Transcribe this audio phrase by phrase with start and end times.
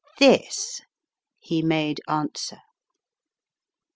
[0.17, 0.81] "This,"
[1.37, 2.57] he made answer.